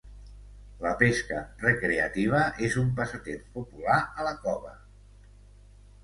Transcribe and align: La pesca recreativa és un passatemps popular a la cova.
La 0.83 0.91
pesca 1.01 1.41
recreativa 1.63 2.39
és 2.67 2.77
un 2.83 2.89
passatemps 2.99 3.51
popular 3.59 3.99
a 4.23 4.25
la 4.29 4.33
cova. 4.47 4.73